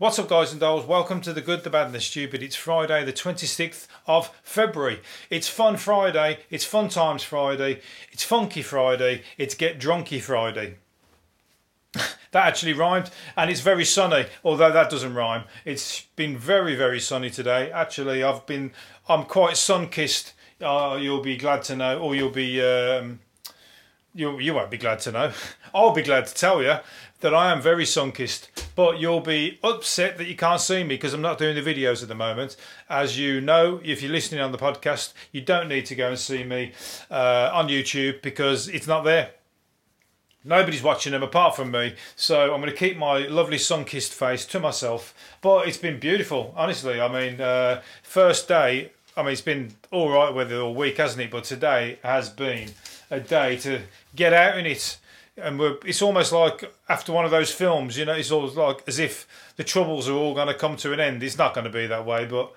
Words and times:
What's 0.00 0.18
up, 0.18 0.30
guys 0.30 0.50
and 0.50 0.58
dolls? 0.58 0.86
Welcome 0.86 1.20
to 1.20 1.32
the 1.34 1.42
Good, 1.42 1.62
the 1.62 1.68
Bad, 1.68 1.84
and 1.84 1.94
the 1.94 2.00
Stupid. 2.00 2.42
It's 2.42 2.56
Friday, 2.56 3.04
the 3.04 3.12
26th 3.12 3.86
of 4.06 4.30
February. 4.42 5.00
It's 5.28 5.46
Fun 5.46 5.76
Friday, 5.76 6.38
it's 6.48 6.64
Fun 6.64 6.88
Times 6.88 7.22
Friday, 7.22 7.82
it's 8.10 8.24
Funky 8.24 8.62
Friday, 8.62 9.24
it's 9.36 9.54
Get 9.54 9.78
Drunky 9.78 10.18
Friday. 10.18 10.76
that 11.92 12.06
actually 12.32 12.72
rhymed, 12.72 13.10
and 13.36 13.50
it's 13.50 13.60
very 13.60 13.84
sunny, 13.84 14.24
although 14.42 14.72
that 14.72 14.88
doesn't 14.88 15.12
rhyme. 15.12 15.44
It's 15.66 16.00
been 16.16 16.38
very, 16.38 16.74
very 16.74 16.98
sunny 16.98 17.28
today. 17.28 17.70
Actually, 17.70 18.24
I've 18.24 18.46
been, 18.46 18.72
I'm 19.06 19.24
quite 19.24 19.58
sun 19.58 19.90
kissed. 19.90 20.32
Uh, 20.62 20.98
you'll 20.98 21.20
be 21.20 21.36
glad 21.36 21.62
to 21.64 21.76
know, 21.76 21.98
or 21.98 22.14
you'll 22.14 22.30
be, 22.30 22.62
um, 22.62 23.20
you, 24.14 24.40
you 24.40 24.54
won't 24.54 24.70
be 24.70 24.78
glad 24.78 25.00
to 25.00 25.12
know. 25.12 25.32
I'll 25.74 25.92
be 25.92 26.00
glad 26.00 26.26
to 26.26 26.34
tell 26.34 26.62
you 26.62 26.76
that 27.20 27.34
I 27.34 27.52
am 27.52 27.60
very 27.60 27.84
sun 27.84 28.12
kissed 28.12 28.48
but 28.80 28.98
you'll 28.98 29.20
be 29.20 29.58
upset 29.62 30.16
that 30.16 30.26
you 30.26 30.34
can't 30.34 30.58
see 30.58 30.82
me 30.82 30.94
because 30.94 31.12
I'm 31.12 31.20
not 31.20 31.36
doing 31.36 31.54
the 31.54 31.60
videos 31.60 32.00
at 32.02 32.08
the 32.08 32.14
moment. 32.14 32.56
As 32.88 33.18
you 33.18 33.42
know, 33.42 33.78
if 33.84 34.00
you're 34.00 34.10
listening 34.10 34.40
on 34.40 34.52
the 34.52 34.56
podcast, 34.56 35.12
you 35.32 35.42
don't 35.42 35.68
need 35.68 35.84
to 35.84 35.94
go 35.94 36.08
and 36.08 36.18
see 36.18 36.44
me 36.44 36.72
uh, 37.10 37.50
on 37.52 37.68
YouTube 37.68 38.22
because 38.22 38.68
it's 38.68 38.86
not 38.86 39.04
there. 39.04 39.32
Nobody's 40.44 40.82
watching 40.82 41.12
them 41.12 41.22
apart 41.22 41.56
from 41.56 41.70
me, 41.70 41.94
so 42.16 42.54
I'm 42.54 42.62
going 42.62 42.72
to 42.72 42.74
keep 42.74 42.96
my 42.96 43.26
lovely 43.26 43.58
sun-kissed 43.58 44.14
face 44.14 44.46
to 44.46 44.58
myself. 44.58 45.12
But 45.42 45.68
it's 45.68 45.76
been 45.76 46.00
beautiful, 46.00 46.54
honestly. 46.56 47.02
I 47.02 47.08
mean, 47.12 47.38
uh, 47.38 47.82
first 48.02 48.48
day. 48.48 48.92
I 49.14 49.22
mean, 49.22 49.32
it's 49.32 49.42
been 49.42 49.74
all 49.90 50.08
right 50.08 50.32
weather 50.32 50.58
all 50.58 50.74
week, 50.74 50.96
hasn't 50.96 51.20
it? 51.20 51.30
But 51.30 51.44
today 51.44 51.98
has 52.02 52.30
been 52.30 52.70
a 53.10 53.20
day 53.20 53.58
to 53.58 53.82
get 54.16 54.32
out 54.32 54.56
in 54.56 54.64
it 54.64 54.96
and 55.36 55.58
we're, 55.58 55.76
it's 55.84 56.02
almost 56.02 56.32
like 56.32 56.72
after 56.88 57.12
one 57.12 57.24
of 57.24 57.30
those 57.30 57.52
films, 57.52 57.96
you 57.96 58.04
know, 58.04 58.14
it's 58.14 58.30
always 58.30 58.54
like 58.56 58.82
as 58.86 58.98
if 58.98 59.26
the 59.56 59.64
troubles 59.64 60.08
are 60.08 60.14
all 60.14 60.34
going 60.34 60.48
to 60.48 60.54
come 60.54 60.76
to 60.78 60.92
an 60.92 61.00
end. 61.00 61.22
It's 61.22 61.38
not 61.38 61.54
going 61.54 61.64
to 61.64 61.70
be 61.70 61.86
that 61.86 62.04
way, 62.04 62.26
but 62.26 62.52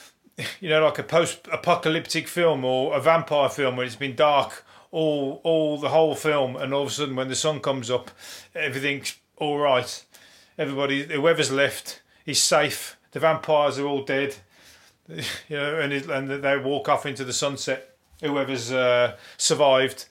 you 0.60 0.68
know, 0.68 0.84
like 0.84 0.98
a 0.98 1.02
post-apocalyptic 1.02 2.28
film 2.28 2.64
or 2.64 2.96
a 2.96 3.00
vampire 3.00 3.48
film 3.48 3.76
where 3.76 3.86
it's 3.86 3.96
been 3.96 4.16
dark 4.16 4.64
all 4.90 5.40
all 5.44 5.78
the 5.78 5.90
whole 5.90 6.14
film, 6.14 6.56
and 6.56 6.72
all 6.72 6.82
of 6.82 6.88
a 6.88 6.92
sudden 6.92 7.16
when 7.16 7.28
the 7.28 7.34
sun 7.34 7.60
comes 7.60 7.90
up, 7.90 8.10
everything's 8.54 9.16
all 9.36 9.58
right. 9.58 10.04
Everybody, 10.56 11.04
whoever's 11.04 11.52
left, 11.52 12.02
is 12.26 12.40
safe. 12.40 12.96
The 13.12 13.20
vampires 13.20 13.78
are 13.78 13.86
all 13.86 14.02
dead, 14.02 14.36
you 15.08 15.22
know, 15.50 15.78
and 15.78 15.92
it, 15.92 16.08
and 16.08 16.30
they 16.42 16.58
walk 16.58 16.88
off 16.88 17.06
into 17.06 17.24
the 17.24 17.32
sunset. 17.32 17.96
Whoever's 18.20 18.72
uh, 18.72 19.16
survived 19.36 20.06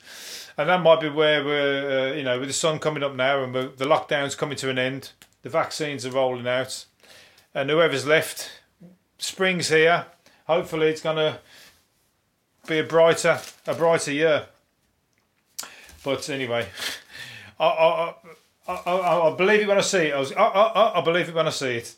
and 0.57 0.69
that 0.69 0.81
might 0.81 0.99
be 0.99 1.09
where 1.09 1.43
we're, 1.43 2.11
uh, 2.11 2.13
you 2.13 2.23
know, 2.23 2.39
with 2.39 2.49
the 2.49 2.53
sun 2.53 2.79
coming 2.79 3.03
up 3.03 3.15
now 3.15 3.43
and 3.43 3.53
the 3.53 3.85
lockdown's 3.85 4.35
coming 4.35 4.57
to 4.57 4.69
an 4.69 4.79
end, 4.79 5.11
the 5.43 5.49
vaccines 5.49 6.05
are 6.05 6.11
rolling 6.11 6.47
out, 6.47 6.85
and 7.53 7.69
whoever's 7.69 8.07
left, 8.07 8.61
spring's 9.19 9.69
here. 9.69 10.07
Hopefully, 10.45 10.87
it's 10.87 11.01
going 11.01 11.17
to 11.17 11.39
be 12.67 12.79
a 12.79 12.83
brighter, 12.83 13.39
a 13.65 13.73
brighter 13.75 14.11
year. 14.11 14.47
But 16.03 16.29
anyway, 16.29 16.67
I, 17.59 17.65
I, 17.65 18.13
I, 18.67 19.31
I, 19.31 19.35
believe 19.35 19.61
it 19.61 19.67
when 19.67 19.77
I 19.77 19.81
see 19.81 20.07
it. 20.07 20.13
I, 20.13 20.19
was, 20.19 20.31
I, 20.33 20.43
I, 20.43 20.99
I 20.99 21.01
believe 21.01 21.29
it 21.29 21.35
when 21.35 21.47
I 21.47 21.51
see 21.51 21.77
it. 21.77 21.95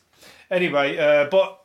Anyway, 0.50 0.98
uh, 0.98 1.28
but 1.30 1.59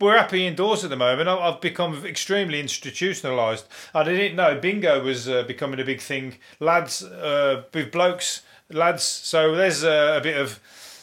we're 0.00 0.16
happy 0.16 0.46
indoors 0.46 0.84
at 0.84 0.90
the 0.90 0.96
moment. 0.96 1.28
I've 1.28 1.60
become 1.60 2.04
extremely 2.06 2.62
institutionalised. 2.62 3.64
I 3.94 4.04
didn't 4.04 4.36
know 4.36 4.58
bingo 4.58 5.02
was 5.02 5.28
uh, 5.28 5.42
becoming 5.42 5.80
a 5.80 5.84
big 5.84 6.00
thing. 6.00 6.36
Lads, 6.60 7.02
uh, 7.02 7.64
with 7.74 7.90
blokes, 7.90 8.42
lads. 8.70 9.02
So 9.02 9.54
there's 9.54 9.82
a, 9.82 10.18
a 10.18 10.20
bit 10.20 10.36
of 10.36 10.60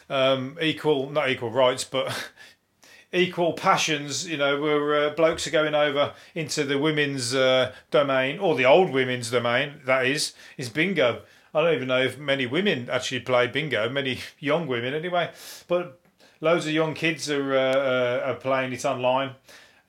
um, 0.10 0.58
equal, 0.62 1.10
not 1.10 1.30
equal 1.30 1.52
rights, 1.52 1.84
but 1.84 2.30
equal 3.14 3.54
passions. 3.54 4.28
You 4.28 4.38
know, 4.38 4.62
where 4.62 5.08
uh, 5.08 5.10
blokes 5.12 5.46
are 5.46 5.52
going 5.52 5.76
over 5.76 6.14
into 6.34 6.64
the 6.64 6.78
women's 6.78 7.36
uh, 7.36 7.74
domain, 7.92 8.40
or 8.40 8.56
the 8.56 8.66
old 8.66 8.92
women's 8.92 9.30
domain, 9.30 9.82
that 9.86 10.06
is, 10.06 10.34
is 10.58 10.70
bingo. 10.70 11.22
I 11.54 11.62
don't 11.62 11.74
even 11.74 11.88
know 11.88 12.02
if 12.02 12.18
many 12.18 12.46
women 12.46 12.90
actually 12.90 13.22
play 13.22 13.48
bingo, 13.48 13.90
many 13.90 14.20
young 14.40 14.68
women 14.68 14.94
anyway. 14.94 15.32
But 15.68 16.00
loads 16.46 16.68
of 16.68 16.72
young 16.72 16.94
kids 16.94 17.30
are, 17.30 17.58
uh, 17.58 17.76
uh 17.76 18.22
are 18.28 18.36
playing 18.36 18.72
it 18.72 18.86
online. 18.86 19.30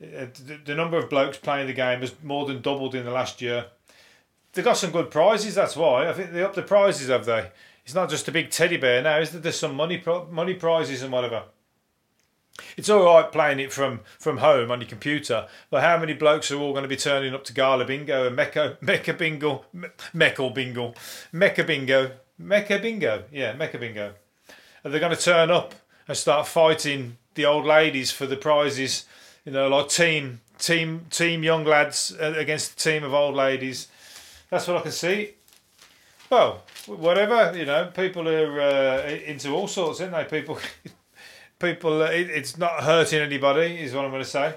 Uh, 0.02 0.26
the, 0.46 0.58
the 0.64 0.74
number 0.74 0.96
of 0.96 1.08
blokes 1.08 1.38
playing 1.38 1.66
the 1.66 1.72
game 1.72 2.00
has 2.00 2.14
more 2.22 2.46
than 2.46 2.62
doubled 2.62 2.94
in 2.94 3.04
the 3.04 3.10
last 3.10 3.40
year. 3.40 3.66
They've 4.52 4.64
got 4.64 4.78
some 4.78 4.90
good 4.90 5.10
prizes. 5.10 5.54
That's 5.54 5.76
why 5.76 6.08
I 6.08 6.14
think 6.14 6.32
they 6.32 6.42
up 6.42 6.54
the 6.54 6.62
prizes, 6.62 7.08
have 7.08 7.26
they? 7.26 7.50
It's 7.84 7.94
not 7.94 8.10
just 8.10 8.26
a 8.26 8.32
big 8.32 8.50
teddy 8.50 8.78
bear 8.78 9.02
now, 9.02 9.18
is 9.18 9.30
there? 9.30 9.40
There's 9.40 9.58
some 9.58 9.76
money 9.76 10.02
money 10.30 10.54
prizes 10.54 11.02
and 11.02 11.12
whatever. 11.12 11.44
It's 12.78 12.88
all 12.88 13.04
right 13.04 13.30
playing 13.30 13.60
it 13.60 13.70
from, 13.70 14.00
from 14.18 14.38
home 14.38 14.70
on 14.70 14.80
your 14.80 14.88
computer, 14.88 15.46
but 15.68 15.82
how 15.82 15.98
many 15.98 16.14
blokes 16.14 16.50
are 16.50 16.58
all 16.58 16.72
going 16.72 16.84
to 16.84 16.88
be 16.88 16.96
turning 16.96 17.34
up 17.34 17.44
to 17.44 17.52
Gala 17.52 17.84
Bingo 17.84 18.26
and 18.26 18.34
Mecca 18.34 18.78
Mecca 18.80 19.12
Bingo, 19.12 19.66
Mecca 20.14 20.50
Bingo, 20.50 20.94
Mecca 21.32 21.64
Bingo, 21.64 22.12
Mecca 22.38 22.78
Bingo, 22.78 23.24
yeah, 23.30 23.52
Mecca 23.52 23.78
Bingo? 23.78 24.14
Are 24.84 24.90
they 24.90 24.98
going 24.98 25.14
to 25.14 25.22
turn 25.22 25.50
up 25.50 25.74
and 26.08 26.16
start 26.16 26.46
fighting 26.46 27.16
the 27.34 27.44
old 27.44 27.64
ladies 27.64 28.10
for 28.10 28.26
the 28.26 28.36
prizes. 28.36 29.04
You 29.44 29.52
know, 29.52 29.68
like 29.68 29.88
team 29.88 30.40
team 30.58 31.06
team 31.10 31.42
young 31.42 31.64
lads 31.64 32.14
against 32.18 32.72
a 32.72 32.76
team 32.76 33.04
of 33.04 33.14
old 33.14 33.34
ladies. 33.34 33.88
That's 34.50 34.66
what 34.66 34.78
I 34.78 34.80
can 34.80 34.92
see. 34.92 35.34
Well, 36.30 36.62
whatever 36.86 37.56
you 37.56 37.64
know, 37.64 37.90
people 37.94 38.28
are 38.28 38.60
uh, 38.60 39.08
into 39.08 39.50
all 39.50 39.68
sorts, 39.68 40.00
aren't 40.00 40.12
they? 40.12 40.24
People, 40.24 40.58
people, 41.58 42.02
uh, 42.02 42.06
it, 42.06 42.30
it's 42.30 42.58
not 42.58 42.82
hurting 42.82 43.20
anybody, 43.20 43.80
is 43.80 43.94
what 43.94 44.04
I'm 44.04 44.10
going 44.10 44.22
to 44.22 44.28
say. 44.28 44.54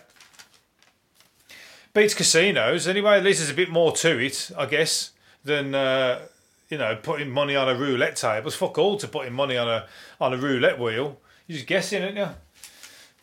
Beats 1.93 2.13
casinos 2.13 2.87
anyway. 2.87 3.17
At 3.17 3.23
least 3.23 3.39
there's 3.39 3.51
a 3.51 3.55
bit 3.55 3.69
more 3.69 3.91
to 3.93 4.19
it, 4.19 4.51
I 4.57 4.65
guess, 4.65 5.11
than 5.43 5.75
uh, 5.75 6.21
you 6.69 6.77
know 6.77 6.95
putting 6.95 7.29
money 7.29 7.55
on 7.55 7.67
a 7.67 7.75
roulette 7.75 8.15
table. 8.15 8.47
It's 8.47 8.55
fuck 8.55 8.77
all 8.77 8.97
to 8.97 9.07
putting 9.07 9.33
money 9.33 9.57
on 9.57 9.67
a 9.67 9.87
on 10.19 10.33
a 10.33 10.37
roulette 10.37 10.79
wheel. 10.79 11.19
You're 11.49 11.55
just 11.55 11.67
guessing, 11.67 12.03
aren't 12.03 12.15
you? 12.15 12.27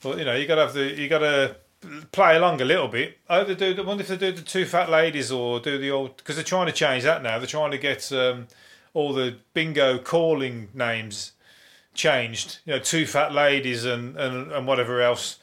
But 0.02 0.18
you 0.18 0.24
know, 0.24 0.34
you 0.34 0.48
gotta 0.48 0.62
have 0.62 0.74
the 0.74 1.00
you 1.00 1.08
gotta 1.08 1.58
play 2.10 2.36
along 2.36 2.60
a 2.60 2.64
little 2.64 2.88
bit. 2.88 3.18
I 3.28 3.36
hope 3.36 3.46
they 3.46 3.54
do. 3.54 3.80
I 3.80 3.86
wonder 3.86 4.02
if 4.02 4.08
they 4.08 4.16
do 4.16 4.32
the 4.32 4.42
two 4.42 4.64
fat 4.64 4.90
ladies 4.90 5.30
or 5.30 5.60
do 5.60 5.78
the 5.78 5.92
old 5.92 6.16
because 6.16 6.34
they're 6.34 6.44
trying 6.44 6.66
to 6.66 6.72
change 6.72 7.04
that 7.04 7.22
now. 7.22 7.38
They're 7.38 7.46
trying 7.46 7.70
to 7.70 7.78
get 7.78 8.10
um, 8.10 8.48
all 8.94 9.12
the 9.12 9.36
bingo 9.54 9.98
calling 9.98 10.70
names 10.74 11.32
changed. 11.94 12.58
You 12.64 12.72
know, 12.72 12.78
two 12.80 13.06
fat 13.06 13.32
ladies 13.32 13.84
and 13.84 14.16
and, 14.16 14.50
and 14.50 14.66
whatever 14.66 15.00
else. 15.00 15.38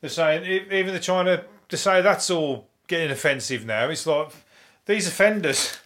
They're 0.00 0.10
saying 0.10 0.66
even 0.72 0.88
they're 0.88 0.98
trying 0.98 1.26
to 1.26 1.44
to 1.68 1.76
say 1.76 2.02
that's 2.02 2.30
all 2.30 2.66
getting 2.88 3.12
offensive 3.12 3.64
now. 3.64 3.88
It's 3.90 4.08
like 4.08 4.30
these 4.86 5.06
offenders. 5.06 5.78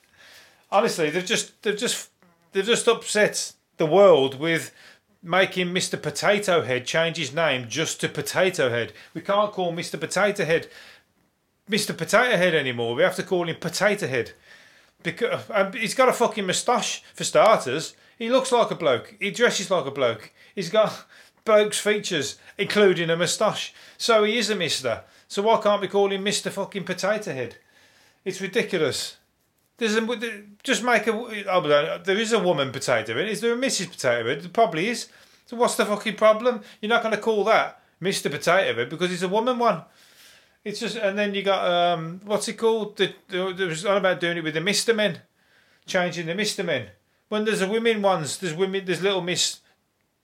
Honestly, 0.73 1.11
they've 1.11 1.27
just 1.27 1.63
they've 1.63 1.77
just 1.77 2.09
they've 2.53 2.65
just 2.65 2.89
upset 2.89 3.53
the 3.77 3.85
world 3.85 4.41
with 4.41 4.73
making 5.23 5.69
Mr. 5.69 6.01
Potato 6.01 6.63
Head 6.63 6.87
change 6.87 7.17
his 7.17 7.35
name 7.35 7.67
just 7.69 8.01
to 8.01 8.09
Potato 8.09 8.71
Head. 8.71 8.93
We 9.15 9.21
can't 9.21 9.53
call 9.53 9.73
Mr. 9.73 9.99
Potato 9.99 10.45
Head 10.45 10.69
Mr. 11.71 11.97
Potato 11.97 12.37
Head 12.37 12.55
anymore. 12.55 12.95
We 12.95 13.03
have 13.03 13.17
to 13.17 13.23
call 13.23 13.49
him 13.49 13.57
Potato 13.57 14.07
Head. 14.07 14.33
Because 15.03 15.45
um, 15.51 15.73
he's 15.73 15.95
got 15.95 16.09
a 16.09 16.13
fucking 16.13 16.47
moustache 16.47 17.03
for 17.15 17.25
starters. 17.25 17.95
He 18.19 18.31
looks 18.31 18.51
like 18.51 18.71
a 18.71 18.75
bloke. 18.75 19.15
He 19.21 19.31
dresses 19.31 19.71
like 19.71 19.87
a 19.87 19.91
bloke. 19.91 20.33
He's 20.55 20.71
got 20.71 21.07
bloke's 21.45 21.79
features, 21.79 22.39
including 22.57 23.11
a 23.11 23.17
moustache. 23.17 23.73
So 23.97 24.25
he 24.25 24.39
is 24.39 24.51
a 24.51 24.57
mister. 24.57 25.05
So 25.29 25.43
why 25.43 25.61
can't 25.61 25.81
we 25.81 25.89
call 25.89 26.11
him 26.11 26.25
Mr. 26.25 26.51
fucking 26.51 26.85
Potato 26.85 27.33
Head? 27.33 27.57
It's 28.25 28.41
ridiculous. 28.41 29.19
There's 29.79 29.97
a, 29.97 30.43
just 30.65 30.83
make 30.83 31.07
a. 31.07 31.13
Oh, 31.51 31.99
there 32.05 32.19
is 32.19 32.33
a 32.33 32.39
woman 32.39 32.73
potato 32.73 33.15
head. 33.15 33.29
Is 33.29 33.41
there 33.41 33.55
a 33.55 33.57
Mrs. 33.57 33.91
Potato 33.91 34.29
Head? 34.29 34.43
There 34.43 34.51
probably 34.51 34.89
is. 34.89 35.09
So 35.47 35.57
what's 35.57 35.77
the 35.77 35.87
fucking 35.87 36.17
problem? 36.17 36.63
You're 36.81 36.91
not 36.91 37.03
going 37.03 37.15
to 37.15 37.21
call 37.21 37.45
that 37.45 37.81
Mr. 38.03 38.31
Potato 38.31 38.75
Head 38.75 38.91
because 38.91 39.13
it's 39.13 39.23
a 39.23 39.29
woman 39.29 39.59
one. 39.59 39.83
It's 40.65 40.81
just, 40.81 40.97
and 40.97 41.17
then 41.17 41.35
you 41.35 41.43
got 41.43 41.65
um, 41.65 42.21
what's 42.25 42.49
it 42.49 42.55
called? 42.55 42.97
The, 42.97 43.15
the, 43.29 43.55
there 43.57 43.69
was 43.69 43.87
on 43.87 43.97
about 43.97 44.21
doing 44.21 44.37
it 44.37 44.45
with 44.45 44.55
the 44.55 44.61
Mister 44.61 44.93
Men, 44.93 45.21
changing 45.87 46.27
the 46.27 46.35
Mister 46.35 46.65
Men. 46.65 46.89
When 47.29 47.45
there's 47.45 47.63
a 47.63 47.69
women 47.69 48.03
ones, 48.03 48.39
there's 48.39 48.55
women, 48.55 48.85
there's 48.85 49.03
little 49.03 49.21
Miss, 49.21 49.61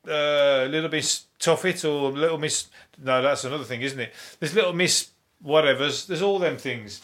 uh, 0.09 0.67
little 0.69 0.91
Miss 0.91 1.27
Tuffet 1.39 1.85
or 1.85 2.11
little 2.11 2.39
Miss. 2.39 2.67
No, 3.03 3.23
that's 3.23 3.45
another 3.45 3.65
thing, 3.65 3.83
isn't 3.83 4.01
it? 4.01 4.13
There's 4.41 4.55
little 4.55 4.73
Miss 4.73 5.11
whatever's. 5.41 6.07
There's 6.07 6.23
all 6.23 6.41
them 6.41 6.57
things. 6.57 7.01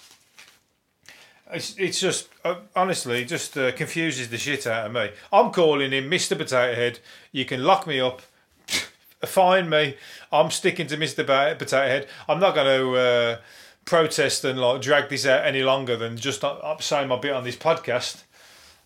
It's, 1.53 1.77
it's 1.79 2.01
just 2.01 2.29
uh, 2.45 2.57
honestly 2.75 3.25
just 3.25 3.57
uh, 3.57 3.73
confuses 3.73 4.29
the 4.29 4.39
shit 4.39 4.67
out 4.67 4.87
of 4.87 4.93
me. 4.93 5.11
I'm 5.33 5.51
calling 5.51 5.93
him 5.93 6.11
Mr. 6.11 6.37
Potato 6.37 6.75
Head. 6.75 7.01
You 7.33 7.45
can 7.45 7.65
lock 7.65 7.87
me 7.87 8.01
up, 8.01 8.23
find 9.25 9.69
me. 9.69 9.97
I'm 10.33 10.51
sticking 10.51 10.87
to 10.89 10.97
Mr. 10.97 11.27
Potato 11.59 11.87
Head. 11.87 12.09
I'm 12.29 12.41
not 12.41 12.55
going 12.55 12.81
to 12.81 12.97
uh, 12.97 13.39
protest 13.85 14.45
and 14.45 14.59
like 14.61 14.81
drag 14.81 15.09
this 15.09 15.27
out 15.27 15.45
any 15.45 15.63
longer 15.63 15.97
than 15.97 16.17
just 16.17 16.45
up 16.45 16.83
saying 16.83 17.09
my 17.09 17.19
bit 17.19 17.33
on 17.33 17.45
this 17.45 17.57
podcast. 17.57 18.23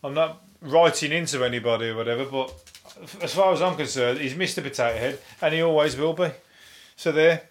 I'm 0.03 0.15
not 0.15 0.43
writing 0.61 1.13
into 1.13 1.45
anybody 1.45 1.89
or 1.89 1.97
whatever, 1.97 2.25
but 2.25 2.55
as 3.23 3.35
far 3.35 3.53
as 3.53 3.61
I'm 3.61 3.77
concerned, 3.77 4.21
he's 4.21 4.35
Mr. 4.35 4.63
Potato 4.63 4.97
Head, 4.97 5.19
and 5.41 5.55
he 5.55 5.63
always 5.63 5.97
will 5.97 6.15
be. 6.15 6.31
So 6.97 7.13
there. 7.13 7.49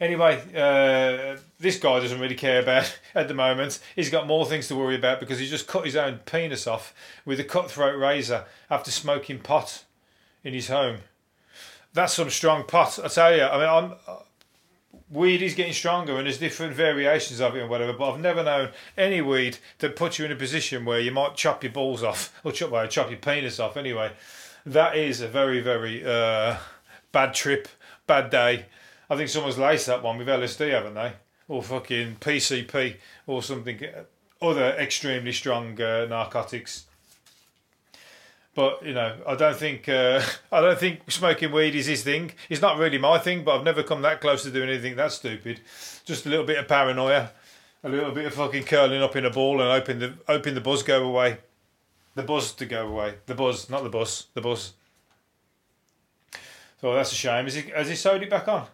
Anyway, 0.00 0.42
uh, 0.54 1.38
this 1.58 1.78
guy 1.78 2.00
doesn't 2.00 2.20
really 2.20 2.34
care 2.34 2.60
about 2.60 2.98
at 3.14 3.28
the 3.28 3.34
moment. 3.34 3.80
He's 3.94 4.10
got 4.10 4.26
more 4.26 4.46
things 4.46 4.68
to 4.68 4.76
worry 4.76 4.96
about 4.96 5.20
because 5.20 5.38
he 5.38 5.46
just 5.46 5.66
cut 5.66 5.84
his 5.84 5.96
own 5.96 6.18
penis 6.26 6.66
off 6.66 6.94
with 7.24 7.40
a 7.40 7.44
cutthroat 7.44 7.98
razor 7.98 8.44
after 8.70 8.90
smoking 8.90 9.38
pot 9.38 9.84
in 10.44 10.52
his 10.52 10.68
home. 10.68 10.98
That's 11.94 12.12
some 12.12 12.28
strong 12.28 12.64
pot, 12.64 12.98
I 13.02 13.08
tell 13.08 13.34
you. 13.34 13.42
I 13.42 13.56
mean, 13.58 13.68
I'm, 14.04 14.18
weed 15.10 15.40
is 15.40 15.54
getting 15.54 15.72
stronger 15.72 16.16
and 16.16 16.26
there's 16.26 16.38
different 16.38 16.74
variations 16.74 17.40
of 17.40 17.56
it 17.56 17.60
and 17.60 17.70
whatever, 17.70 17.94
but 17.94 18.12
I've 18.12 18.20
never 18.20 18.42
known 18.42 18.70
any 18.98 19.22
weed 19.22 19.58
that 19.78 19.96
puts 19.96 20.18
you 20.18 20.26
in 20.26 20.32
a 20.32 20.36
position 20.36 20.84
where 20.84 21.00
you 21.00 21.10
might 21.10 21.36
chop 21.36 21.62
your 21.62 21.72
balls 21.72 22.02
off 22.02 22.38
or 22.44 22.52
chop, 22.52 22.70
well, 22.70 22.86
chop 22.86 23.08
your 23.08 23.18
penis 23.18 23.58
off 23.58 23.78
anyway. 23.78 24.12
That 24.66 24.96
is 24.96 25.22
a 25.22 25.28
very, 25.28 25.60
very 25.60 26.04
uh, 26.04 26.56
bad 27.12 27.32
trip, 27.32 27.68
bad 28.06 28.28
day 28.28 28.66
I 29.08 29.16
think 29.16 29.28
someone's 29.28 29.58
laced 29.58 29.86
that 29.86 30.02
one 30.02 30.18
with 30.18 30.28
LSD, 30.28 30.70
haven't 30.70 30.94
they? 30.94 31.12
Or 31.48 31.62
fucking 31.62 32.16
PCP 32.16 32.96
or 33.26 33.42
something, 33.42 33.80
other 34.42 34.70
extremely 34.72 35.32
strong 35.32 35.80
uh, 35.80 36.06
narcotics. 36.08 36.86
But 38.54 38.84
you 38.84 38.94
know, 38.94 39.16
I 39.26 39.34
don't 39.36 39.56
think 39.56 39.88
uh, 39.88 40.22
I 40.52 40.60
don't 40.60 40.78
think 40.78 41.10
smoking 41.10 41.52
weed 41.52 41.74
is 41.74 41.86
his 41.86 42.02
thing. 42.02 42.32
It's 42.48 42.62
not 42.62 42.78
really 42.78 42.98
my 42.98 43.18
thing, 43.18 43.44
but 43.44 43.56
I've 43.56 43.64
never 43.64 43.82
come 43.82 44.02
that 44.02 44.20
close 44.20 44.42
to 44.44 44.50
doing 44.50 44.70
anything 44.70 44.96
that 44.96 45.12
stupid. 45.12 45.60
Just 46.04 46.26
a 46.26 46.30
little 46.30 46.46
bit 46.46 46.58
of 46.58 46.66
paranoia, 46.66 47.30
a 47.84 47.88
little 47.88 48.12
bit 48.12 48.24
of 48.24 48.34
fucking 48.34 48.64
curling 48.64 49.02
up 49.02 49.14
in 49.14 49.26
a 49.26 49.30
ball 49.30 49.60
and 49.60 49.70
hoping 49.70 49.98
the 49.98 50.14
hoping 50.26 50.54
the 50.54 50.60
buzz 50.60 50.82
go 50.82 51.06
away, 51.06 51.38
the 52.14 52.22
buzz 52.22 52.52
to 52.54 52.64
go 52.64 52.88
away, 52.88 53.14
the 53.26 53.34
buzz, 53.34 53.68
not 53.68 53.82
the 53.82 53.90
bus, 53.90 54.26
the 54.32 54.40
buzz. 54.40 54.72
So 56.80 56.94
that's 56.94 57.12
a 57.12 57.14
shame. 57.14 57.46
Is 57.46 57.54
he, 57.54 57.62
has 57.70 57.88
he 57.88 57.94
sewed 57.94 58.22
it 58.22 58.30
back 58.30 58.48
on? 58.48 58.66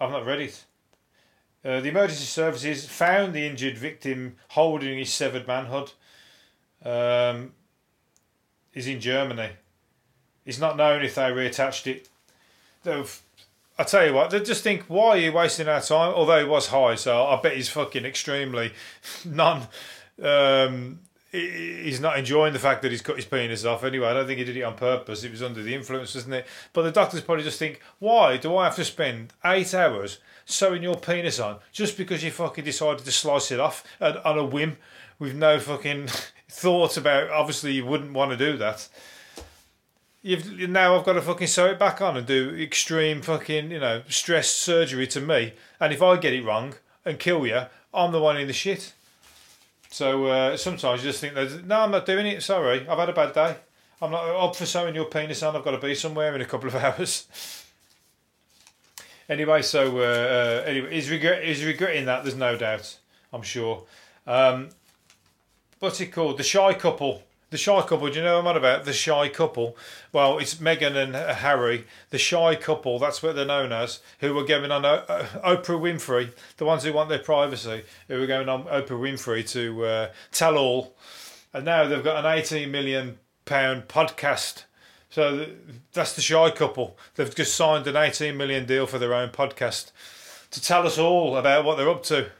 I've 0.00 0.10
not 0.10 0.26
read 0.26 0.40
it. 0.40 0.64
Uh, 1.64 1.80
the 1.80 1.88
emergency 1.88 2.24
services 2.24 2.86
found 2.86 3.34
the 3.34 3.46
injured 3.46 3.76
victim 3.76 4.36
holding 4.48 4.98
his 4.98 5.12
severed 5.12 5.46
manhood. 5.48 5.92
Um, 6.84 7.52
he's 8.72 8.86
in 8.86 9.00
Germany. 9.00 9.50
It's 10.44 10.60
not 10.60 10.76
known 10.76 11.02
if 11.02 11.16
they 11.16 11.22
reattached 11.22 11.86
it. 11.88 12.08
I 13.78 13.84
tell 13.84 14.06
you 14.06 14.14
what, 14.14 14.30
they 14.30 14.40
just 14.40 14.62
think, 14.62 14.84
why 14.84 15.08
are 15.08 15.16
you 15.16 15.32
wasting 15.32 15.68
our 15.68 15.80
time? 15.80 16.14
Although 16.14 16.38
he 16.38 16.48
was 16.48 16.68
high, 16.68 16.94
so 16.94 17.26
I 17.26 17.40
bet 17.40 17.56
he's 17.56 17.68
fucking 17.68 18.04
extremely 18.04 18.72
non 19.24 19.66
um, 20.22 21.00
he's 21.36 22.00
not 22.00 22.18
enjoying 22.18 22.52
the 22.52 22.58
fact 22.58 22.82
that 22.82 22.90
he's 22.90 23.02
cut 23.02 23.16
his 23.16 23.24
penis 23.24 23.64
off 23.64 23.84
anyway. 23.84 24.08
I 24.08 24.14
don't 24.14 24.26
think 24.26 24.38
he 24.38 24.44
did 24.44 24.56
it 24.56 24.62
on 24.62 24.74
purpose. 24.74 25.24
It 25.24 25.30
was 25.30 25.42
under 25.42 25.62
the 25.62 25.74
influence, 25.74 26.14
wasn't 26.14 26.34
it? 26.34 26.46
But 26.72 26.82
the 26.82 26.92
doctors 26.92 27.20
probably 27.20 27.44
just 27.44 27.58
think, 27.58 27.80
why 27.98 28.36
do 28.36 28.56
I 28.56 28.64
have 28.64 28.76
to 28.76 28.84
spend 28.84 29.32
eight 29.44 29.74
hours 29.74 30.18
sewing 30.44 30.82
your 30.82 30.96
penis 30.96 31.40
on 31.40 31.58
just 31.72 31.96
because 31.96 32.22
you 32.22 32.30
fucking 32.30 32.64
decided 32.64 33.04
to 33.04 33.12
slice 33.12 33.50
it 33.50 33.60
off 33.60 33.84
on 34.00 34.38
a 34.38 34.44
whim 34.44 34.78
with 35.18 35.34
no 35.34 35.58
fucking 35.60 36.08
thought 36.48 36.96
about? 36.96 37.30
Obviously, 37.30 37.72
you 37.72 37.86
wouldn't 37.86 38.12
want 38.12 38.30
to 38.30 38.36
do 38.36 38.56
that. 38.56 38.88
You've 40.22 40.68
now 40.68 40.96
I've 40.96 41.04
got 41.04 41.12
to 41.12 41.22
fucking 41.22 41.46
sew 41.46 41.66
it 41.66 41.78
back 41.78 42.00
on 42.00 42.16
and 42.16 42.26
do 42.26 42.56
extreme 42.56 43.22
fucking 43.22 43.70
you 43.70 43.78
know 43.78 44.02
stress 44.08 44.48
surgery 44.48 45.06
to 45.08 45.20
me. 45.20 45.52
And 45.78 45.92
if 45.92 46.02
I 46.02 46.16
get 46.16 46.32
it 46.32 46.44
wrong 46.44 46.74
and 47.04 47.18
kill 47.18 47.46
you, 47.46 47.62
I'm 47.94 48.10
the 48.10 48.20
one 48.20 48.36
in 48.36 48.48
the 48.48 48.52
shit. 48.52 48.92
So 49.96 50.26
uh, 50.26 50.58
sometimes 50.58 51.02
you 51.02 51.10
just 51.10 51.22
think, 51.22 51.34
no, 51.64 51.80
I'm 51.80 51.90
not 51.90 52.04
doing 52.04 52.26
it. 52.26 52.42
Sorry, 52.42 52.86
I've 52.86 52.98
had 52.98 53.08
a 53.08 53.14
bad 53.14 53.32
day. 53.32 53.56
I'm 54.02 54.10
not 54.10 54.28
up 54.28 54.54
for 54.54 54.66
sewing 54.66 54.94
your 54.94 55.06
penis 55.06 55.42
on. 55.42 55.56
I've 55.56 55.64
got 55.64 55.70
to 55.70 55.78
be 55.78 55.94
somewhere 55.94 56.34
in 56.34 56.42
a 56.42 56.44
couple 56.44 56.68
of 56.68 56.74
hours. 56.84 57.26
anyway, 59.26 59.62
so 59.62 59.96
uh, 59.96 60.02
uh, 60.02 60.64
anyway, 60.66 60.92
he's, 60.92 61.10
regret, 61.10 61.42
he's 61.42 61.64
regretting 61.64 62.04
that. 62.04 62.24
There's 62.24 62.36
no 62.36 62.58
doubt. 62.58 62.98
I'm 63.32 63.40
sure. 63.40 63.84
Um, 64.26 64.68
what's 65.78 65.98
it 66.02 66.08
called? 66.08 66.36
The 66.36 66.44
shy 66.44 66.74
couple 66.74 67.22
the 67.50 67.56
shy 67.56 67.80
couple, 67.82 68.08
do 68.08 68.18
you 68.18 68.24
know 68.24 68.34
what 68.34 68.40
I'm 68.40 68.46
on 68.48 68.56
about? 68.56 68.84
The 68.84 68.92
shy 68.92 69.28
couple. 69.28 69.76
Well, 70.12 70.38
it's 70.38 70.56
Meghan 70.56 70.96
and 70.96 71.14
Harry, 71.14 71.86
the 72.10 72.18
shy 72.18 72.56
couple, 72.56 72.98
that's 72.98 73.22
what 73.22 73.36
they're 73.36 73.46
known 73.46 73.72
as, 73.72 74.00
who 74.20 74.34
were 74.34 74.44
going 74.44 74.70
on 74.72 74.84
uh, 74.84 75.04
Oprah 75.44 75.80
Winfrey, 75.80 76.32
the 76.56 76.64
ones 76.64 76.82
who 76.82 76.92
want 76.92 77.08
their 77.08 77.20
privacy, 77.20 77.84
who 78.08 78.18
were 78.18 78.26
going 78.26 78.48
on 78.48 78.64
Oprah 78.64 78.88
Winfrey 78.88 79.48
to 79.50 79.84
uh, 79.84 80.10
tell 80.32 80.58
all. 80.58 80.96
And 81.52 81.64
now 81.64 81.86
they've 81.86 82.02
got 82.02 82.24
an 82.24 82.38
18 82.38 82.70
million 82.70 83.18
pound 83.44 83.88
podcast. 83.88 84.64
So 85.08 85.46
that's 85.92 86.14
the 86.14 86.22
shy 86.22 86.50
couple. 86.50 86.98
They've 87.14 87.32
just 87.34 87.54
signed 87.54 87.86
an 87.86 87.96
18 87.96 88.36
million 88.36 88.66
deal 88.66 88.86
for 88.86 88.98
their 88.98 89.14
own 89.14 89.30
podcast 89.30 89.92
to 90.50 90.60
tell 90.60 90.86
us 90.86 90.98
all 90.98 91.36
about 91.36 91.64
what 91.64 91.76
they're 91.76 91.88
up 91.88 92.02
to. 92.04 92.30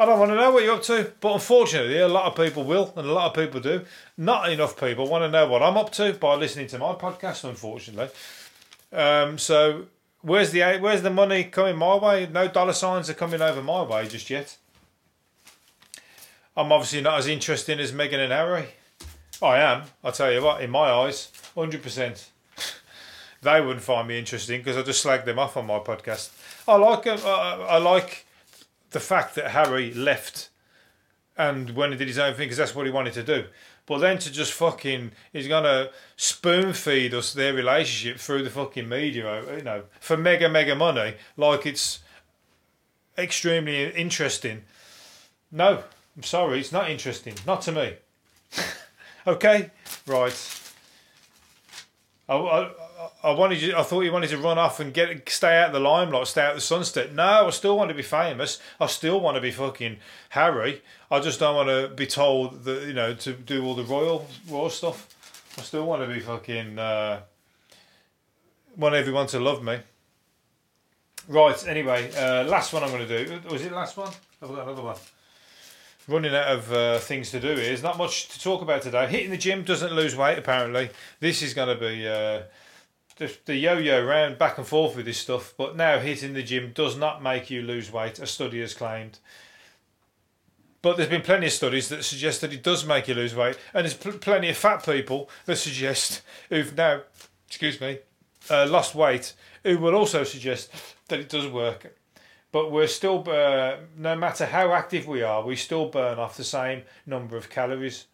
I 0.00 0.06
don't 0.06 0.20
want 0.20 0.30
to 0.30 0.36
know 0.36 0.52
what 0.52 0.62
you're 0.62 0.76
up 0.76 0.82
to, 0.84 1.12
but 1.20 1.34
unfortunately, 1.34 1.98
a 1.98 2.06
lot 2.06 2.26
of 2.26 2.36
people 2.36 2.62
will, 2.62 2.92
and 2.96 3.08
a 3.08 3.12
lot 3.12 3.26
of 3.26 3.34
people 3.34 3.60
do. 3.60 3.84
Not 4.16 4.48
enough 4.50 4.78
people 4.78 5.08
want 5.08 5.24
to 5.24 5.30
know 5.30 5.48
what 5.48 5.60
I'm 5.60 5.76
up 5.76 5.90
to 5.94 6.12
by 6.12 6.36
listening 6.36 6.68
to 6.68 6.78
my 6.78 6.92
podcast, 6.92 7.42
unfortunately. 7.42 8.08
Um, 8.92 9.38
so, 9.38 9.86
where's 10.20 10.52
the 10.52 10.78
where's 10.78 11.02
the 11.02 11.10
money 11.10 11.44
coming 11.44 11.76
my 11.76 11.96
way? 11.96 12.28
No 12.30 12.46
dollar 12.46 12.74
signs 12.74 13.10
are 13.10 13.14
coming 13.14 13.42
over 13.42 13.60
my 13.60 13.82
way 13.82 14.06
just 14.06 14.30
yet. 14.30 14.56
I'm 16.56 16.70
obviously 16.70 17.00
not 17.00 17.18
as 17.18 17.26
interesting 17.26 17.80
as 17.80 17.90
Meghan 17.90 18.18
and 18.18 18.32
Harry. 18.32 18.66
I 19.42 19.58
am. 19.58 19.82
I'll 20.04 20.12
tell 20.12 20.32
you 20.32 20.42
what. 20.42 20.60
In 20.60 20.70
my 20.70 20.90
eyes, 20.90 21.32
hundred 21.54 21.82
percent. 21.82 22.30
They 23.40 23.60
wouldn't 23.60 23.84
find 23.84 24.08
me 24.08 24.18
interesting 24.18 24.58
because 24.60 24.76
I 24.76 24.82
just 24.82 25.04
slagged 25.04 25.24
them 25.24 25.38
off 25.38 25.56
on 25.56 25.64
my 25.64 25.78
podcast. 25.78 26.30
I 26.66 26.74
like 26.74 27.04
them. 27.04 27.20
I, 27.24 27.66
I 27.70 27.78
like 27.78 28.26
the 28.90 29.00
fact 29.00 29.34
that 29.34 29.50
Harry 29.50 29.92
left 29.92 30.50
and 31.36 31.70
went 31.70 31.92
and 31.92 31.98
did 31.98 32.08
his 32.08 32.18
own 32.18 32.34
thing 32.34 32.46
because 32.46 32.56
that's 32.58 32.74
what 32.74 32.86
he 32.86 32.92
wanted 32.92 33.12
to 33.14 33.22
do. 33.22 33.44
But 33.86 33.98
then 33.98 34.18
to 34.18 34.30
just 34.30 34.52
fucking, 34.52 35.12
he's 35.32 35.48
gonna 35.48 35.90
spoon 36.16 36.74
feed 36.74 37.14
us 37.14 37.32
their 37.32 37.54
relationship 37.54 38.20
through 38.20 38.42
the 38.42 38.50
fucking 38.50 38.88
media, 38.88 39.26
uh, 39.26 39.56
you 39.56 39.62
know, 39.62 39.84
for 40.00 40.16
mega 40.16 40.48
mega 40.48 40.74
money, 40.74 41.14
like 41.36 41.64
it's 41.64 42.00
extremely 43.16 43.90
interesting. 43.90 44.64
No, 45.50 45.84
I'm 46.16 46.22
sorry, 46.22 46.60
it's 46.60 46.72
not 46.72 46.90
interesting, 46.90 47.34
not 47.46 47.62
to 47.62 47.72
me. 47.72 47.94
okay, 49.26 49.70
right. 50.06 50.60
I, 52.28 52.34
I, 52.36 52.70
I 53.22 53.30
wanted 53.32 53.60
you, 53.60 53.76
I 53.76 53.82
thought 53.82 54.02
you 54.02 54.12
wanted 54.12 54.30
to 54.30 54.38
run 54.38 54.58
off 54.58 54.80
and 54.80 54.92
get 54.94 55.28
stay 55.28 55.58
out 55.58 55.68
of 55.68 55.72
the 55.72 55.80
limelight, 55.80 56.26
stay 56.26 56.42
out 56.42 56.50
of 56.50 56.56
the 56.56 56.60
sunset. 56.62 57.14
No, 57.14 57.46
I 57.46 57.50
still 57.50 57.76
want 57.76 57.88
to 57.88 57.94
be 57.94 58.02
famous. 58.02 58.60
I 58.80 58.86
still 58.86 59.20
want 59.20 59.36
to 59.36 59.40
be 59.40 59.50
fucking 59.50 59.98
Harry. 60.30 60.82
I 61.10 61.20
just 61.20 61.40
don't 61.40 61.54
want 61.54 61.68
to 61.68 61.94
be 61.94 62.06
told 62.06 62.64
that 62.64 62.86
you 62.86 62.92
know 62.92 63.14
to 63.14 63.32
do 63.32 63.64
all 63.64 63.74
the 63.74 63.84
royal 63.84 64.26
royal 64.48 64.70
stuff. 64.70 65.08
I 65.58 65.62
still 65.62 65.86
want 65.86 66.02
to 66.02 66.12
be 66.12 66.20
fucking 66.20 66.78
uh, 66.78 67.20
want 68.76 68.94
everyone 68.94 69.26
to 69.28 69.40
love 69.40 69.62
me. 69.62 69.78
Right. 71.26 71.66
Anyway, 71.66 72.10
uh, 72.16 72.44
last 72.44 72.72
one 72.72 72.82
I'm 72.82 72.90
going 72.90 73.06
to 73.06 73.24
do. 73.24 73.40
Was 73.50 73.62
it 73.62 73.72
last 73.72 73.96
one? 73.96 74.12
I've 74.42 74.48
got 74.48 74.62
another 74.62 74.82
one. 74.82 74.96
Running 76.06 76.34
out 76.34 76.46
of 76.46 76.72
uh, 76.72 76.98
things 77.00 77.30
to 77.32 77.40
do 77.40 77.48
here. 77.48 77.56
There's 77.56 77.82
not 77.82 77.98
much 77.98 78.28
to 78.28 78.40
talk 78.40 78.62
about 78.62 78.80
today. 78.80 79.06
Hitting 79.08 79.30
the 79.30 79.36
gym 79.36 79.62
doesn't 79.62 79.92
lose 79.92 80.16
weight. 80.16 80.38
Apparently, 80.38 80.88
this 81.20 81.42
is 81.42 81.52
going 81.52 81.68
to 81.68 81.74
be 81.78 82.08
uh, 82.08 82.42
the, 83.18 83.36
the 83.44 83.56
yo-yo 83.56 84.04
round 84.04 84.38
back 84.38 84.58
and 84.58 84.66
forth 84.66 84.96
with 84.96 85.04
this 85.04 85.18
stuff, 85.18 85.52
but 85.56 85.76
now 85.76 85.98
hitting 85.98 86.34
the 86.34 86.42
gym 86.42 86.72
does 86.72 86.96
not 86.96 87.22
make 87.22 87.50
you 87.50 87.62
lose 87.62 87.92
weight, 87.92 88.18
a 88.18 88.26
study 88.26 88.60
has 88.60 88.74
claimed. 88.74 89.18
But 90.80 90.96
there's 90.96 91.08
been 91.08 91.22
plenty 91.22 91.46
of 91.46 91.52
studies 91.52 91.88
that 91.88 92.04
suggest 92.04 92.40
that 92.40 92.52
it 92.52 92.62
does 92.62 92.86
make 92.86 93.08
you 93.08 93.14
lose 93.14 93.34
weight, 93.34 93.58
and 93.74 93.84
there's 93.84 93.94
pl- 93.94 94.12
plenty 94.12 94.48
of 94.48 94.56
fat 94.56 94.84
people 94.84 95.28
that 95.46 95.56
suggest 95.56 96.22
who've 96.48 96.76
now, 96.76 97.02
excuse 97.48 97.80
me, 97.80 97.98
uh, 98.48 98.66
lost 98.68 98.94
weight, 98.94 99.34
who 99.64 99.78
will 99.78 99.94
also 99.94 100.22
suggest 100.22 100.70
that 101.08 101.18
it 101.18 101.28
does 101.28 101.48
work. 101.48 101.94
But 102.52 102.70
we're 102.70 102.86
still, 102.86 103.28
uh, 103.28 103.76
no 103.96 104.16
matter 104.16 104.46
how 104.46 104.72
active 104.72 105.06
we 105.06 105.22
are, 105.22 105.44
we 105.44 105.56
still 105.56 105.88
burn 105.88 106.18
off 106.18 106.36
the 106.36 106.44
same 106.44 106.82
number 107.04 107.36
of 107.36 107.50
calories. 107.50 108.06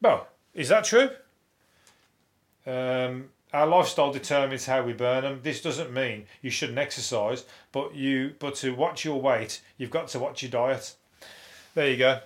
Well, 0.00 0.28
is 0.54 0.68
that 0.68 0.84
true? 0.84 1.10
Um, 2.66 3.30
our 3.52 3.66
lifestyle 3.66 4.12
determines 4.12 4.66
how 4.66 4.82
we 4.82 4.92
burn 4.92 5.22
them. 5.22 5.40
This 5.42 5.62
doesn't 5.62 5.92
mean 5.92 6.26
you 6.42 6.50
shouldn't 6.50 6.78
exercise, 6.78 7.44
but 7.72 7.94
you 7.94 8.34
but 8.38 8.54
to 8.56 8.74
watch 8.74 9.04
your 9.04 9.20
weight, 9.20 9.62
you've 9.78 9.90
got 9.90 10.08
to 10.08 10.18
watch 10.18 10.42
your 10.42 10.50
diet. 10.50 10.94
There 11.74 11.90
you 11.90 11.96
go. 11.96 12.20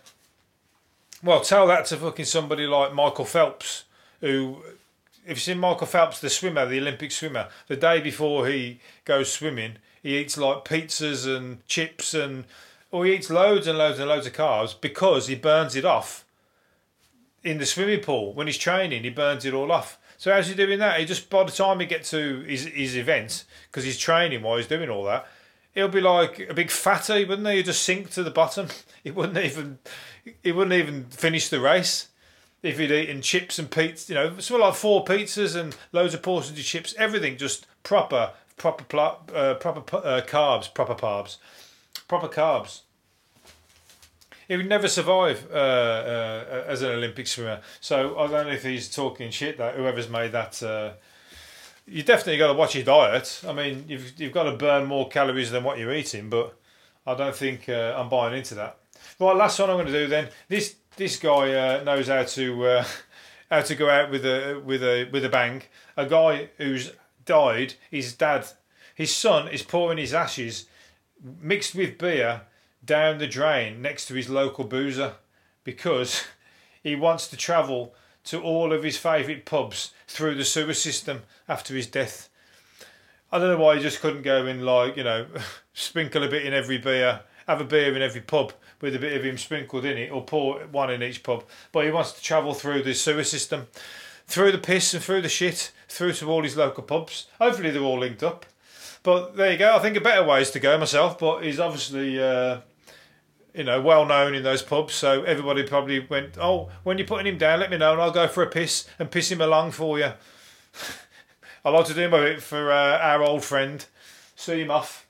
Well, 1.23 1.41
tell 1.41 1.67
that 1.67 1.87
to 1.87 1.97
fucking 1.97 2.25
somebody 2.25 2.67
like 2.67 2.95
Michael 2.95 3.27
Phelps, 3.27 3.85
who, 4.21 4.63
if 5.25 5.31
you've 5.31 5.41
seen 5.41 5.59
Michael 5.59 5.87
Phelps, 5.87 6.21
the 6.21 6.31
swimmer, 6.31 6.65
the 6.65 6.79
Olympic 6.79 7.13
swimmer, 7.13 7.49
the 7.69 7.77
day 7.77 8.01
before 8.01 8.47
he 8.49 8.81
goes 9.05 9.31
swimming, 9.31 9.77
he 10.03 10.17
eats 10.17 10.39
like 10.39 10.65
pizzas 10.65 11.27
and 11.27 11.67
chips 11.67 12.15
and, 12.15 12.45
or 12.91 13.05
he 13.05 13.15
eats 13.15 13.29
loads 13.29 13.67
and 13.67 13.77
loads 13.77 13.99
and 13.99 14.09
loads 14.09 14.27
of 14.27 14.33
carbs 14.33 14.75
because 14.81 15.27
he 15.27 15.35
burns 15.35 15.77
it 15.77 15.85
off 15.85 16.25
in 17.43 17.59
the 17.59 17.67
swimming 17.67 18.01
pool 18.01 18.33
when 18.33 18.47
he's 18.47 18.59
training, 18.59 19.03
he 19.03 19.11
burns 19.11 19.45
it 19.45 19.55
all 19.55 19.73
off. 19.73 19.99
So 20.21 20.31
how's 20.31 20.49
he 20.49 20.55
doing 20.55 20.81
that? 20.81 21.01
He 21.01 21.07
just 21.07 21.31
by 21.31 21.45
the 21.45 21.51
time 21.51 21.81
he 21.81 21.87
get 21.87 22.05
to 22.05 22.41
his 22.41 22.67
his 22.67 22.95
event, 22.95 23.47
because 23.71 23.85
he's 23.85 23.97
training 23.97 24.43
while 24.43 24.59
he's 24.59 24.67
doing 24.67 24.91
all 24.91 25.05
that, 25.05 25.27
he'll 25.73 25.89
be 25.89 26.03
like 26.03 26.39
a 26.41 26.53
big 26.53 26.71
fatty, 26.71 27.25
wouldn't 27.25 27.49
he? 27.49 27.57
He'd 27.57 27.65
just 27.65 27.83
sink 27.83 28.11
to 28.11 28.23
the 28.23 28.31
bottom. 28.31 28.69
He 29.03 29.11
wouldn't 29.11 29.39
even 29.39 29.79
he 30.43 30.53
wouldn't 30.53 30.79
even 30.79 31.05
finish 31.05 31.49
the 31.49 31.59
race 31.59 32.09
if 32.63 32.79
he'd 32.79 32.91
eaten 32.91 33.23
chips 33.23 33.59
and 33.59 33.71
pizzas. 33.71 34.11
You 34.11 34.15
know, 34.15 34.39
something 34.41 34.61
like 34.61 34.75
four 34.75 35.07
pizzas 35.07 35.57
and 35.57 35.75
loads 35.91 36.13
of 36.13 36.21
portions 36.21 36.59
of 36.59 36.65
chips. 36.67 36.95
Everything 36.99 37.39
just 37.39 37.67
proper, 37.83 38.33
proper, 38.59 38.85
uh, 39.35 39.55
proper 39.55 39.97
uh, 39.97 40.21
carbs, 40.21 40.75
proper 40.75 40.95
carbs, 40.95 41.39
proper 42.09 42.29
carbs 42.29 42.81
he 44.51 44.57
would 44.57 44.69
never 44.69 44.89
survive 44.89 45.47
uh, 45.53 45.55
uh, 45.55 46.65
as 46.67 46.83
an 46.83 46.91
Olympic 46.91 47.29
swimmer. 47.29 47.61
So 47.81 48.19
I 48.19 48.27
don't 48.27 48.49
know 48.49 48.53
if 48.53 48.65
he's 48.65 48.93
talking 48.93 49.31
shit 49.31 49.59
that 49.59 49.77
whoever's 49.77 50.09
made 50.09 50.33
that. 50.33 50.61
Uh, 50.61 50.95
you 51.87 52.03
definitely 52.03 52.37
got 52.37 52.49
to 52.49 52.55
watch 52.55 52.75
your 52.75 52.83
diet. 52.83 53.43
I 53.47 53.53
mean, 53.53 53.85
you've 53.87 54.19
you've 54.19 54.33
got 54.33 54.45
to 54.45 54.57
burn 54.57 54.87
more 54.87 55.09
calories 55.09 55.53
than 55.53 55.63
what 55.63 55.79
you're 55.79 55.95
eating, 55.95 56.31
but 56.31 56.53
I 57.07 57.15
don't 57.15 57.35
think 57.35 57.69
uh, 57.69 57.95
I'm 57.97 58.09
buying 58.09 58.37
into 58.37 58.57
that. 58.57 58.79
Right, 59.21 59.37
last 59.37 59.57
one 59.61 59.71
I'm 59.71 59.77
going 59.77 59.87
to 59.87 59.93
do 59.93 60.09
then. 60.09 60.31
This 60.49 60.75
this 60.97 61.17
guy 61.17 61.53
uh, 61.53 61.85
knows 61.85 62.09
how 62.09 62.25
to 62.25 62.67
uh, 62.67 62.85
how 63.53 63.61
to 63.61 63.75
go 63.77 63.89
out 63.89 64.11
with 64.11 64.27
a 64.27 64.61
with 64.65 64.83
a 64.83 65.09
with 65.13 65.25
a 65.25 65.29
bang. 65.29 65.63
A 65.97 66.07
guy 66.07 66.49
who's 66.59 66.91
died. 67.25 67.75
His 67.89 68.15
dad, 68.15 68.49
his 68.97 69.15
son, 69.15 69.47
is 69.47 69.63
pouring 69.63 69.99
his 69.99 70.13
ashes 70.13 70.67
mixed 71.41 71.77
with 71.77 71.99
beer 71.99 72.41
down 72.85 73.19
the 73.19 73.27
drain 73.27 73.83
next 73.83 74.07
to 74.07 74.15
his 74.15 74.29
local 74.29 74.65
boozer 74.65 75.15
because 75.65 76.25
he 76.83 76.95
wants 76.95 77.29
to 77.29 77.37
travel 77.37 77.95
to 78.25 78.41
all 78.41 78.73
of 78.73 78.83
his 78.83 78.99
favourite 78.99 79.45
pubs 79.45 79.93
through 80.07 80.35
the 80.35 80.45
sewer 80.45 80.75
system 80.75 81.23
after 81.49 81.75
his 81.75 81.87
death. 81.87 82.29
I 83.33 83.39
don't 83.39 83.49
know 83.49 83.65
why 83.65 83.77
he 83.77 83.83
just 83.83 84.01
couldn't 84.01 84.23
go 84.23 84.47
in 84.47 84.65
like, 84.65 84.97
you 84.97 85.05
know, 85.05 85.27
sprinkle 85.73 86.23
a 86.23 86.29
bit 86.29 86.45
in 86.45 86.53
every 86.53 86.79
beer, 86.79 87.21
have 87.47 87.61
a 87.61 87.65
beer 87.65 87.95
in 87.95 88.03
every 88.03 88.21
pub 88.21 88.53
with 88.81 88.95
a 88.95 88.99
bit 88.99 89.17
of 89.17 89.25
him 89.25 89.39
sprinkled 89.39 89.85
in 89.85 89.99
it, 89.99 90.11
or 90.11 90.25
pour 90.25 90.61
one 90.67 90.91
in 90.91 91.03
each 91.03 91.23
pub. 91.23 91.45
But 91.71 91.85
he 91.85 91.91
wants 91.91 92.13
to 92.13 92.23
travel 92.23 92.55
through 92.55 92.83
the 92.83 92.95
sewer 92.95 93.25
system, 93.25 93.69
through 94.27 94.53
the 94.53 94.59
piss 94.59 94.95
and 94.95 95.03
through 95.03 95.23
the 95.23 95.29
shit, 95.29 95.73
through 95.89 96.15
to 96.15 96.31
all 96.31 96.43
his 96.43 96.57
local 96.57 96.83
pubs. 96.83 97.27
Hopefully 97.39 97.71
they're 97.71 97.83
all 97.83 97.99
linked 97.99 98.23
up. 98.23 98.47
But 99.03 99.37
there 99.37 99.53
you 99.53 99.59
go. 99.59 99.75
I 99.75 99.79
think 99.79 99.97
a 99.97 100.01
better 100.01 100.25
ways 100.25 100.51
to 100.51 100.61
go 100.61 100.77
myself. 100.79 101.19
But 101.19 101.43
he's 101.43 101.59
obviously 101.59 102.23
uh, 102.23 102.61
you 103.55 103.65
know, 103.65 103.81
well 103.81 104.07
known 104.07 104.35
in 104.35 104.43
those 104.43 104.63
pubs. 104.63 104.95
So 104.95 105.23
everybody 105.25 105.63
probably 105.65 106.01
went, 106.01 106.39
oh, 106.39 106.71
when 106.83 106.99
you're 106.99 107.07
putting 107.07 107.27
him 107.27 107.39
down, 107.39 107.61
let 107.61 107.71
me 107.71 107.79
know 107.79 107.93
and 107.93 108.01
I'll 108.01 108.11
go 108.11 108.29
for 108.29 108.43
a 108.43 108.47
piss 108.47 108.89
and 108.99 109.11
piss 109.11 109.31
him 109.31 109.41
along 109.41 109.73
for 109.73 109.99
you. 109.99 110.13
I 111.65 111.71
like 111.71 111.87
to 111.87 111.95
do 111.95 112.15
it 112.15 112.43
for 112.43 112.73
uh, 112.73 112.99
our 112.99 113.23
old 113.23 113.45
friend. 113.45 113.85
See 114.37 114.61
him 114.61 114.71
off. 114.71 115.07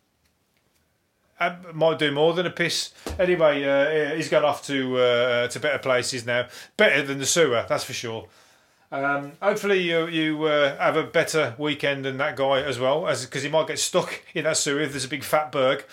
I 1.38 1.56
might 1.72 1.98
do 1.98 2.12
more 2.12 2.34
than 2.34 2.46
a 2.46 2.50
piss. 2.50 2.92
Anyway, 3.18 3.64
uh, 3.64 4.14
he's 4.14 4.28
gone 4.28 4.44
off 4.44 4.66
to 4.66 4.98
uh, 4.98 5.48
to 5.48 5.60
better 5.60 5.78
places 5.78 6.26
now. 6.26 6.48
Better 6.76 7.02
than 7.02 7.18
the 7.18 7.24
sewer, 7.24 7.64
that's 7.66 7.84
for 7.84 7.94
sure. 7.94 8.28
Um, 8.92 9.32
hopefully 9.40 9.80
you 9.80 10.08
you 10.08 10.44
uh, 10.44 10.76
have 10.76 10.96
a 10.96 11.04
better 11.04 11.54
weekend 11.58 12.04
than 12.04 12.16
that 12.18 12.36
guy 12.36 12.60
as 12.60 12.78
well, 12.78 13.06
as 13.06 13.24
because 13.24 13.42
he 13.42 13.48
might 13.48 13.68
get 13.68 13.78
stuck 13.78 14.22
in 14.34 14.44
that 14.44 14.56
sewer 14.56 14.80
if 14.80 14.90
there's 14.90 15.04
a 15.04 15.08
big 15.08 15.24
fat 15.24 15.52
berg. 15.52 15.84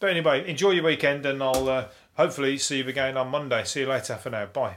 But 0.00 0.10
anyway, 0.10 0.48
enjoy 0.48 0.72
your 0.72 0.84
weekend, 0.84 1.24
and 1.24 1.42
I'll 1.42 1.68
uh, 1.68 1.88
hopefully 2.14 2.58
see 2.58 2.78
you 2.78 2.88
again 2.88 3.16
on 3.16 3.28
Monday. 3.28 3.64
See 3.64 3.80
you 3.80 3.86
later 3.88 4.16
for 4.16 4.30
now. 4.30 4.46
Bye. 4.46 4.76